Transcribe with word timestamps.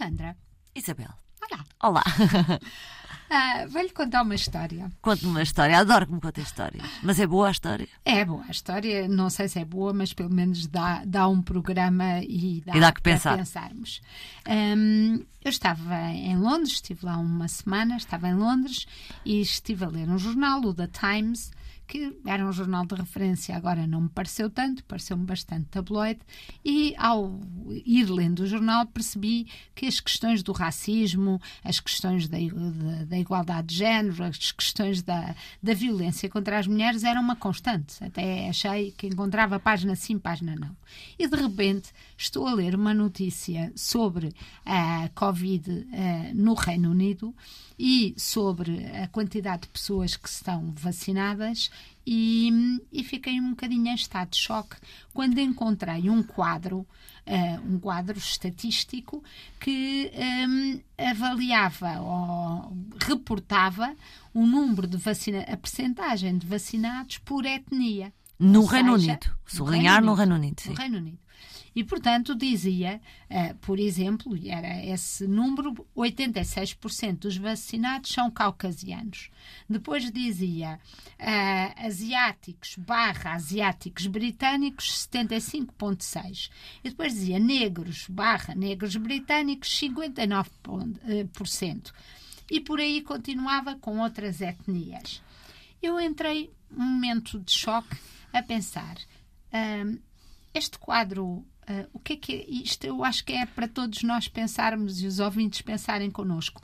Alexandra. 0.00 0.34
Isabel. 0.74 1.10
Olá. 1.42 1.64
Olá. 1.82 2.04
Ah, 3.32 3.64
Vou-lhe 3.68 3.90
contar 3.90 4.22
uma 4.22 4.34
história. 4.34 4.90
Conte-me 5.00 5.30
uma 5.30 5.42
história. 5.42 5.78
Adoro 5.78 6.04
que 6.04 6.12
me 6.12 6.20
conte 6.20 6.40
histórias. 6.40 6.84
Mas 7.00 7.20
é 7.20 7.28
boa 7.28 7.46
a 7.46 7.52
história? 7.52 7.86
É 8.04 8.24
boa 8.24 8.42
a 8.44 8.50
história, 8.50 9.06
não 9.06 9.30
sei 9.30 9.46
se 9.48 9.60
é 9.60 9.64
boa, 9.64 9.92
mas 9.92 10.12
pelo 10.12 10.30
menos 10.34 10.66
dá, 10.66 11.04
dá 11.06 11.28
um 11.28 11.40
programa 11.40 12.18
e 12.24 12.60
dá, 12.66 12.74
E 12.76 12.80
dá 12.80 12.90
que 12.90 13.00
para 13.00 13.12
pensar. 13.12 13.36
pensarmos. 13.38 14.00
Hum, 14.48 15.24
eu 15.44 15.48
estava 15.48 15.94
em 16.10 16.36
Londres, 16.38 16.72
estive 16.72 17.06
lá 17.06 17.18
uma 17.18 17.46
semana, 17.46 17.96
estava 17.98 18.28
em 18.28 18.34
Londres 18.34 18.84
e 19.24 19.40
estive 19.40 19.84
a 19.84 19.88
ler 19.88 20.08
um 20.10 20.18
jornal, 20.18 20.60
o 20.62 20.74
The 20.74 20.88
Times, 20.88 21.52
que 21.90 22.16
era 22.24 22.46
um 22.46 22.52
jornal 22.52 22.86
de 22.86 22.94
referência, 22.94 23.56
agora 23.56 23.84
não 23.84 24.02
me 24.02 24.08
pareceu 24.08 24.48
tanto, 24.48 24.84
pareceu-me 24.84 25.24
bastante 25.24 25.66
tabloide, 25.66 26.20
e 26.64 26.94
ao 26.96 27.40
ir 27.84 28.08
lendo 28.08 28.44
o 28.44 28.46
jornal 28.46 28.86
percebi 28.86 29.48
que 29.74 29.86
as 29.86 29.98
questões 29.98 30.40
do 30.40 30.52
racismo, 30.52 31.42
as 31.64 31.80
questões 31.80 32.28
da, 32.28 32.38
da, 32.38 33.04
da 33.06 33.18
igualdade 33.18 33.66
de 33.66 33.74
género, 33.74 34.22
as 34.22 34.52
questões 34.52 35.02
da, 35.02 35.34
da 35.60 35.74
violência 35.74 36.28
contra 36.28 36.60
as 36.60 36.68
mulheres 36.68 37.02
eram 37.02 37.22
uma 37.22 37.34
constante. 37.34 38.02
Até 38.04 38.48
achei 38.48 38.92
que 38.92 39.08
encontrava 39.08 39.58
página 39.58 39.96
sim, 39.96 40.16
página 40.16 40.54
não. 40.54 40.76
E 41.18 41.26
de 41.26 41.36
repente 41.36 41.90
estou 42.16 42.46
a 42.46 42.54
ler 42.54 42.76
uma 42.76 42.94
notícia 42.94 43.72
sobre 43.74 44.32
a 44.64 45.10
Covid 45.12 45.88
eh, 45.92 46.30
no 46.34 46.54
Reino 46.54 46.92
Unido 46.92 47.34
e 47.76 48.14
sobre 48.18 48.86
a 48.88 49.08
quantidade 49.08 49.62
de 49.62 49.68
pessoas 49.68 50.14
que 50.14 50.28
estão 50.28 50.70
vacinadas 50.76 51.70
e, 52.06 52.80
e 52.92 53.04
fiquei 53.04 53.40
um 53.40 53.50
bocadinho 53.50 53.86
em 53.86 53.94
estado 53.94 54.30
de 54.30 54.38
choque 54.38 54.76
quando 55.12 55.38
encontrei 55.38 56.08
um 56.08 56.22
quadro, 56.22 56.86
eh, 57.26 57.58
um 57.64 57.78
quadro 57.78 58.18
estatístico 58.18 59.22
que 59.60 60.10
hum, 60.48 60.80
avaliava 60.98 62.00
ou 62.00 62.76
reportava 63.06 63.94
o 64.32 64.46
número 64.46 64.86
de 64.86 64.96
vacina, 64.96 65.42
a 65.42 65.56
percentagem 65.56 66.38
de 66.38 66.46
vacinados 66.46 67.18
por 67.18 67.44
etnia. 67.44 68.12
No 68.38 68.64
Reino 68.64 68.94
Unido. 68.94 69.30
Sublinhar 69.56 70.02
no 70.02 70.14
Reino 70.14 70.34
Unido. 70.34 70.62
No 70.66 70.74
Reino 70.74 70.98
Unido. 70.98 71.18
E, 71.74 71.82
portanto, 71.84 72.34
dizia, 72.34 73.00
eh, 73.28 73.54
por 73.60 73.78
exemplo, 73.78 74.34
e 74.36 74.50
era 74.50 74.84
esse 74.84 75.24
número, 75.26 75.72
86% 75.96 77.18
dos 77.18 77.36
vacinados 77.36 78.10
são 78.10 78.30
caucasianos. 78.30 79.30
Depois 79.68 80.10
dizia 80.10 80.80
eh, 81.16 81.72
asiáticos 81.76 82.74
barra 82.76 83.34
asiáticos 83.34 84.08
britânicos, 84.08 85.08
75,6%. 85.12 86.50
E 86.82 86.88
depois 86.90 87.14
dizia 87.14 87.38
negros 87.38 88.06
barra 88.08 88.52
negros 88.54 88.96
britânicos, 88.96 89.68
59%. 89.80 91.92
E 92.50 92.60
por 92.60 92.80
aí 92.80 93.00
continuava 93.00 93.76
com 93.76 94.00
outras 94.00 94.40
etnias. 94.40 95.22
Eu 95.80 96.00
entrei 96.00 96.50
um 96.76 96.84
momento 96.84 97.38
de 97.38 97.52
choque 97.52 97.96
a 98.32 98.42
pensar. 98.42 98.96
Hum, 99.52 99.98
este 100.54 100.78
quadro, 100.78 101.44
ah, 101.66 101.86
o 101.92 101.98
que 101.98 102.14
é 102.14 102.16
que 102.16 102.34
é 102.34 102.50
isto? 102.50 102.84
Eu 102.84 103.04
acho 103.04 103.24
que 103.24 103.32
é 103.32 103.46
para 103.46 103.68
todos 103.68 104.02
nós 104.02 104.28
pensarmos 104.28 105.00
e 105.02 105.06
os 105.06 105.18
ouvintes 105.18 105.62
pensarem 105.62 106.10
connosco. 106.10 106.62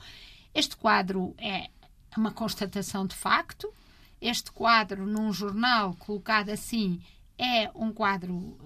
Este 0.55 0.77
quadro 0.77 1.35
é 1.39 1.71
uma 2.17 2.31
constatação 2.33 3.07
de 3.07 3.15
facto. 3.15 3.73
Este 4.21 4.51
quadro, 4.51 5.07
num 5.07 5.33
jornal 5.33 5.95
colocado 5.95 6.49
assim, 6.49 7.01
é 7.39 7.71
um 7.75 7.93
quadro 7.93 8.59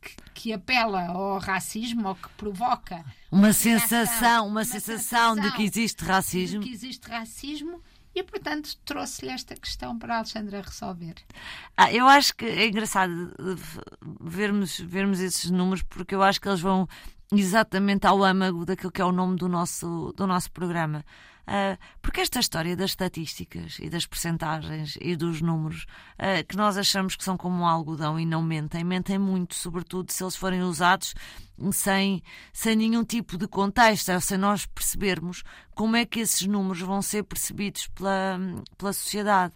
que, 0.00 0.16
que 0.34 0.52
apela 0.52 1.06
ao 1.06 1.38
racismo 1.38 2.08
ou 2.08 2.14
que 2.14 2.28
provoca 2.30 3.04
Uma 3.30 3.48
reação, 3.48 3.80
sensação, 3.80 4.46
uma 4.46 4.64
sensação 4.64 5.34
de 5.34 5.50
que 5.52 5.62
existe 5.62 6.04
racismo. 6.04 6.60
de 6.60 6.68
que 6.68 6.74
existe 6.74 7.08
racismo 7.08 7.82
e, 8.14 8.22
portanto, 8.22 8.76
trouxe-lhe 8.84 9.30
esta 9.30 9.54
questão 9.54 9.98
para 9.98 10.14
a 10.14 10.16
Alexandra 10.18 10.60
resolver. 10.60 11.14
Ah, 11.76 11.92
eu 11.92 12.06
acho 12.06 12.34
que 12.34 12.44
é 12.44 12.68
engraçado 12.68 13.32
eh, 13.38 13.56
vermos, 14.20 14.78
vermos 14.78 15.20
esses 15.20 15.50
números 15.50 15.82
porque 15.82 16.14
eu 16.14 16.22
acho 16.22 16.40
que 16.40 16.48
eles 16.48 16.60
vão 16.60 16.88
exatamente 17.32 18.06
ao 18.06 18.22
âmago 18.22 18.66
daquilo 18.66 18.92
que 18.92 19.00
é 19.00 19.04
o 19.04 19.12
nome 19.12 19.36
do 19.36 19.48
nosso, 19.48 20.12
do 20.16 20.26
nosso 20.26 20.50
programa. 20.52 21.04
Ah, 21.46 21.76
porque 22.00 22.20
esta 22.20 22.38
história 22.38 22.76
das 22.76 22.90
estatísticas 22.90 23.78
e 23.80 23.90
das 23.90 24.06
percentagens 24.06 24.96
e 25.00 25.16
dos 25.16 25.40
números 25.40 25.86
ah, 26.18 26.42
que 26.46 26.56
nós 26.56 26.76
achamos 26.78 27.16
que 27.16 27.24
são 27.24 27.36
como 27.36 27.62
um 27.62 27.66
algodão 27.66 28.18
e 28.18 28.24
não 28.24 28.42
mentem, 28.42 28.84
mentem 28.84 29.18
muito, 29.18 29.54
sobretudo 29.54 30.12
se 30.12 30.22
eles 30.22 30.36
forem 30.36 30.62
usados 30.62 31.14
sem, 31.72 32.22
sem 32.52 32.76
nenhum 32.76 33.04
tipo 33.04 33.36
de 33.36 33.46
contexto, 33.46 34.12
ou 34.12 34.20
sem 34.20 34.38
nós 34.38 34.66
percebermos 34.66 35.42
como 35.74 35.96
é 35.96 36.04
que 36.04 36.20
esses 36.20 36.46
números 36.46 36.80
vão 36.80 37.02
ser 37.02 37.22
percebidos 37.24 37.88
pela, 37.88 38.38
pela 38.78 38.92
sociedade. 38.92 39.54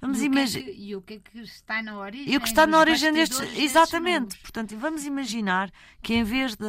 Vamos 0.00 0.20
E 0.20 0.26
o, 0.26 0.30
que 0.30 0.38
é 0.38 0.40
imaginar. 0.40 0.64
que, 0.64 0.70
e 0.80 0.96
o 0.96 1.02
que 1.02 1.14
é 1.14 1.18
que 1.18 1.38
está 1.40 1.82
na 1.82 1.98
origem? 1.98 2.32
E 2.32 2.36
o 2.36 2.40
que 2.40 2.48
está 2.48 2.66
na 2.66 2.78
origem 2.78 3.12
destes. 3.12 3.38
destes 3.38 3.58
Exatamente. 3.58 4.20
números? 4.20 4.36
Portanto, 4.38 4.76
vamos 4.78 5.04
imaginar 5.04 5.70
que 6.02 6.14
em 6.14 6.22
vez 6.22 6.54
de. 6.56 6.66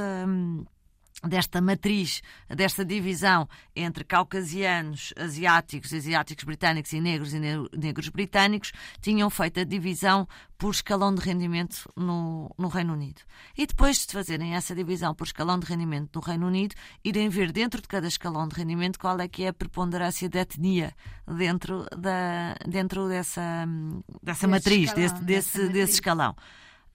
Desta 1.26 1.60
matriz, 1.60 2.22
desta 2.48 2.86
divisão 2.86 3.50
entre 3.76 4.04
caucasianos, 4.04 5.14
asiáticos, 5.18 5.92
asiáticos 5.92 6.44
britânicos 6.44 6.94
e 6.94 7.02
negros 7.02 7.34
e 7.34 7.40
ne- 7.40 7.68
negros 7.76 8.08
britânicos, 8.10 8.72
tinham 9.02 9.28
feito 9.32 9.60
a 9.60 9.64
divisão 9.64 10.28
por 10.60 10.70
escalão 10.72 11.14
de 11.16 11.22
rendimento 11.22 11.92
no, 11.96 12.54
no 12.56 12.68
Reino 12.68 12.94
Unido. 12.94 13.22
E 13.58 13.66
depois 13.66 14.06
de 14.06 14.14
fazerem 14.14 14.54
essa 14.56 14.76
divisão 14.76 15.16
por 15.16 15.26
escalão 15.26 15.58
de 15.58 15.66
rendimento 15.66 16.12
no 16.14 16.22
Reino 16.22 16.46
Unido, 16.48 16.76
irem 17.04 17.30
ver 17.30 17.52
dentro 17.52 17.82
de 17.82 17.88
cada 17.88 18.08
escalão 18.08 18.48
de 18.48 18.56
rendimento 18.56 19.00
qual 19.00 19.20
é 19.20 19.28
que 19.28 19.44
é 19.44 19.48
a 19.48 19.54
preponderância 19.54 20.30
da 20.30 20.42
etnia 20.42 20.94
dentro, 21.28 21.84
da, 21.98 22.56
dentro 22.68 23.08
dessa, 23.10 23.66
hum, 23.68 24.04
dessa 24.22 24.46
Desse 24.46 24.48
matriz, 24.48 24.90
escalão, 24.90 25.02
desse, 25.10 25.24
desse, 25.26 25.58
matriz. 25.58 25.74
desse 25.74 25.94
escalão. 25.94 26.36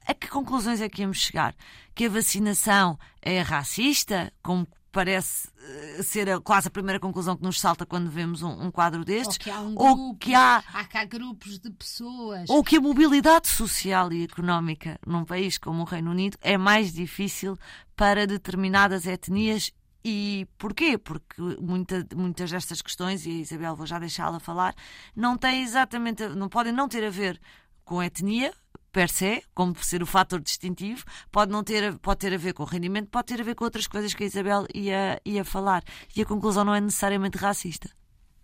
A 0.07 0.15
que 0.15 0.29
conclusões 0.29 0.81
é 0.81 0.89
que 0.89 1.03
íamos 1.03 1.19
chegar? 1.19 1.55
Que 1.95 2.07
a 2.07 2.09
vacinação 2.09 2.99
é 3.21 3.41
racista, 3.41 4.33
como 4.43 4.67
parece 4.91 5.49
eh, 5.59 6.03
ser 6.03 6.29
a- 6.29 6.41
quase 6.41 6.69
a 6.69 6.71
primeira 6.71 7.01
conclusão 7.01 7.35
que 7.37 7.43
nos 7.43 7.59
salta 7.59 7.87
quando 7.87 8.11
vemos 8.11 8.43
um, 8.43 8.67
um 8.67 8.71
quadro 8.71 8.99
Ou 9.01 9.05
destes, 9.07 9.39
que 9.39 9.49
há 9.51 9.61
um 9.61 9.75
ou 9.75 9.95
grupo, 9.97 10.17
que 10.19 10.35
há 10.35 10.63
há 10.75 10.85
cá 10.85 11.05
grupos 11.07 11.59
de 11.59 11.71
pessoas. 11.71 12.49
ou 12.51 12.63
que 12.63 12.77
a 12.77 12.81
mobilidade 12.81 13.49
social 13.49 14.13
e 14.13 14.25
económica 14.25 14.99
num 15.07 15.25
país 15.25 15.57
como 15.57 15.81
o 15.81 15.85
Reino 15.87 16.11
Unido 16.11 16.37
é 16.43 16.59
mais 16.59 16.93
difícil 16.93 17.59
para 17.97 18.27
determinadas 18.27 19.07
etnias. 19.07 19.71
E 20.05 20.47
porquê? 20.59 20.99
Porque 20.99 21.41
muita- 21.61 22.05
muitas 22.15 22.51
destas 22.51 22.83
questões, 22.83 23.25
e 23.25 23.31
a 23.31 23.35
Isabel 23.35 23.77
vou 23.77 23.87
já 23.87 23.99
deixá-la 24.01 24.41
falar, 24.41 24.75
não 25.15 25.39
têm 25.39 25.63
exatamente, 25.63 26.27
não 26.31 26.49
podem 26.49 26.73
não 26.73 26.89
ter 26.89 27.05
a 27.07 27.11
ver 27.11 27.41
com 27.85 28.01
a 28.01 28.07
etnia, 28.07 28.53
per 28.93 29.09
se, 29.09 29.43
como 29.55 29.75
ser 29.83 30.03
o 30.03 30.07
fator 30.07 30.41
distintivo, 30.41 31.05
pode 31.31 31.51
não 31.51 31.65
ter, 31.65 31.99
pode 31.99 32.21
ter 32.21 32.35
a 32.35 32.37
ver 32.37 32.53
com 32.53 32.63
o 32.63 32.67
rendimento, 32.67 33.09
pode 33.09 33.27
ter 33.27 33.41
a 33.41 33.45
ver 33.45 33.55
com 33.55 33.65
outras 33.65 33.87
coisas 33.87 34.15
que 34.15 34.23
a 34.23 34.27
Isabel 34.27 34.67
ia, 34.75 35.21
ia 35.25 35.45
falar. 35.45 35.83
E 36.15 36.23
a 36.23 36.27
conclusão 36.27 36.65
não 36.65 36.75
é 36.75 36.81
necessariamente 36.81 37.39
racista. 37.39 37.91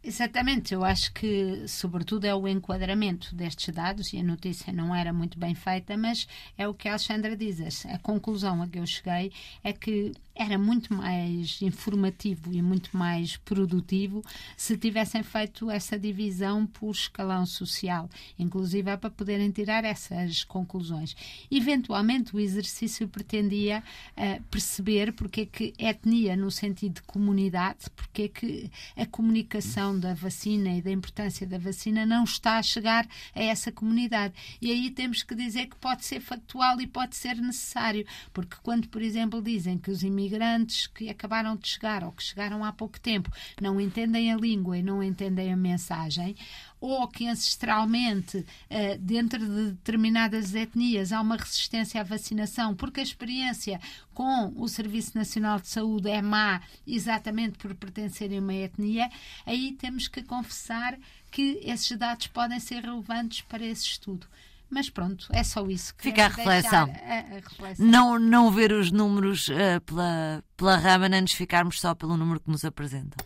Exatamente, 0.08 0.72
eu 0.72 0.86
acho 0.86 1.12
que, 1.12 1.68
sobretudo, 1.68 2.24
é 2.24 2.34
o 2.34 2.48
enquadramento 2.48 3.34
destes 3.34 3.74
dados, 3.74 4.10
e 4.14 4.18
a 4.18 4.22
notícia 4.22 4.72
não 4.72 4.94
era 4.94 5.12
muito 5.12 5.38
bem 5.38 5.54
feita, 5.54 5.98
mas 5.98 6.26
é 6.56 6.66
o 6.66 6.72
que 6.72 6.88
a 6.88 6.92
Alexandra 6.92 7.36
diz. 7.36 7.84
A 7.84 7.98
conclusão 7.98 8.62
a 8.62 8.66
que 8.66 8.78
eu 8.78 8.86
cheguei 8.86 9.30
é 9.62 9.70
que 9.70 10.14
era 10.38 10.56
muito 10.56 10.94
mais 10.94 11.60
informativo 11.60 12.54
e 12.54 12.62
muito 12.62 12.96
mais 12.96 13.36
produtivo 13.38 14.22
se 14.56 14.78
tivessem 14.78 15.22
feito 15.22 15.68
essa 15.68 15.98
divisão 15.98 16.64
por 16.64 16.92
escalão 16.92 17.44
social, 17.44 18.08
inclusive 18.38 18.88
é 18.88 18.96
para 18.96 19.10
poderem 19.10 19.50
tirar 19.50 19.84
essas 19.84 20.44
conclusões. 20.44 21.16
Eventualmente, 21.50 22.34
o 22.36 22.38
exercício 22.38 23.08
pretendia 23.08 23.82
eh, 24.16 24.40
perceber 24.48 25.12
porque 25.12 25.40
é 25.40 25.46
que 25.46 25.74
etnia, 25.76 26.36
no 26.36 26.50
sentido 26.50 26.94
de 26.94 27.02
comunidade, 27.02 27.90
porque 27.96 28.22
é 28.22 28.28
que 28.28 28.70
a 28.96 29.06
comunicação 29.06 29.97
da 29.98 30.14
vacina 30.14 30.70
e 30.70 30.82
da 30.82 30.90
importância 30.90 31.46
da 31.46 31.58
vacina 31.58 32.06
não 32.06 32.24
está 32.24 32.58
a 32.58 32.62
chegar 32.62 33.06
a 33.34 33.42
essa 33.42 33.72
comunidade. 33.72 34.34
E 34.60 34.70
aí 34.70 34.90
temos 34.90 35.22
que 35.22 35.34
dizer 35.34 35.66
que 35.66 35.76
pode 35.76 36.04
ser 36.04 36.20
factual 36.20 36.80
e 36.80 36.86
pode 36.86 37.16
ser 37.16 37.36
necessário, 37.36 38.06
porque 38.32 38.56
quando, 38.62 38.88
por 38.88 39.02
exemplo, 39.02 39.42
dizem 39.42 39.78
que 39.78 39.90
os 39.90 40.02
imigrantes 40.02 40.86
que 40.86 41.08
acabaram 41.08 41.56
de 41.56 41.68
chegar 41.68 42.04
ou 42.04 42.12
que 42.12 42.22
chegaram 42.22 42.64
há 42.64 42.72
pouco 42.72 43.00
tempo 43.00 43.30
não 43.60 43.80
entendem 43.80 44.32
a 44.32 44.36
língua 44.36 44.78
e 44.78 44.82
não 44.82 45.02
entendem 45.02 45.52
a 45.52 45.56
mensagem, 45.56 46.36
ou 46.80 47.08
que 47.08 47.26
ancestralmente, 47.26 48.44
eh, 48.70 48.96
dentro 48.98 49.38
de 49.38 49.72
determinadas 49.72 50.54
etnias, 50.54 51.12
há 51.12 51.20
uma 51.20 51.36
resistência 51.36 52.00
à 52.00 52.04
vacinação, 52.04 52.74
porque 52.74 53.00
a 53.00 53.02
experiência 53.02 53.80
com 54.14 54.52
o 54.56 54.68
Serviço 54.68 55.16
Nacional 55.16 55.60
de 55.60 55.68
Saúde 55.68 56.08
é 56.08 56.22
má, 56.22 56.60
exatamente 56.86 57.58
por 57.58 57.74
pertencerem 57.74 58.38
a 58.38 58.40
uma 58.40 58.54
etnia, 58.54 59.10
aí 59.46 59.72
temos 59.72 60.08
que 60.08 60.22
confessar 60.22 60.98
que 61.30 61.60
esses 61.62 61.96
dados 61.96 62.26
podem 62.28 62.58
ser 62.60 62.82
relevantes 62.82 63.42
para 63.42 63.64
esse 63.64 63.84
estudo. 63.84 64.26
Mas 64.70 64.90
pronto, 64.90 65.28
é 65.32 65.42
só 65.42 65.66
isso. 65.66 65.94
Fica 65.96 66.26
a 66.26 66.28
reflexão. 66.28 66.90
A, 67.04 67.14
a 67.14 67.40
reflexão. 67.40 67.86
Não, 67.86 68.18
não 68.18 68.50
ver 68.50 68.72
os 68.72 68.90
números 68.90 69.48
uh, 69.48 69.80
pela, 69.86 70.44
pela 70.56 70.76
rama, 70.76 71.08
nem 71.08 71.22
nos 71.22 71.32
ficarmos 71.32 71.80
só 71.80 71.94
pelo 71.94 72.16
número 72.16 72.38
que 72.38 72.50
nos 72.50 72.64
apresentam. 72.64 73.24